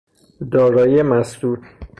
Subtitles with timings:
[0.51, 1.63] دارایی مسدود